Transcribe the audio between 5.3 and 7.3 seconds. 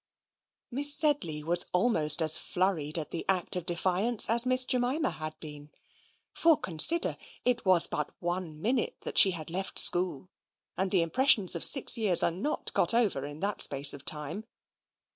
been; for, consider,